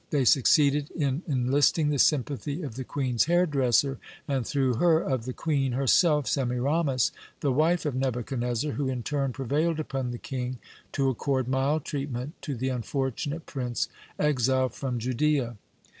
They 0.09 0.25
succeeded 0.25 0.89
in 0.95 1.21
enlisting 1.27 1.89
the 1.89 1.99
sympathy 1.99 2.63
of 2.63 2.73
the 2.73 2.83
queen's 2.83 3.25
hairdresser, 3.25 3.99
and 4.27 4.47
through 4.47 4.77
her 4.77 4.99
of 4.99 5.25
the 5.25 5.31
queen 5.33 5.73
herself, 5.73 6.25
Semiramis, 6.27 7.11
the 7.41 7.51
wife 7.53 7.85
of 7.85 7.93
Nebuchadnezzar, 7.93 8.71
who 8.71 8.89
in 8.89 9.03
turn 9.03 9.31
prevailed 9.31 9.79
upon 9.79 10.09
the 10.09 10.17
king 10.17 10.57
to 10.93 11.09
accord 11.09 11.47
mild 11.47 11.85
treatment 11.85 12.33
to 12.41 12.55
the 12.55 12.69
unfortunate 12.69 13.45
prince 13.45 13.89
exiled 14.17 14.73
from 14.73 14.97
Judea. 14.97 15.57